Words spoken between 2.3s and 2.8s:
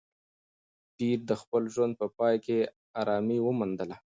کې